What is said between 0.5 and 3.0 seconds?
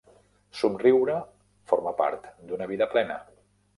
Somriure forma part d'una vida